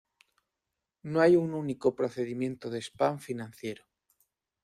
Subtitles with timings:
[1.03, 3.85] No hay un único procedimiento de spam financiero.